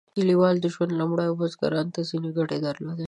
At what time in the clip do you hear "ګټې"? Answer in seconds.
2.37-2.57